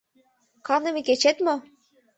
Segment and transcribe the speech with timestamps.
[0.67, 1.55] Каныме кечет мо?